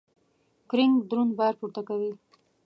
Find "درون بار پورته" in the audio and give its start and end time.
1.09-1.81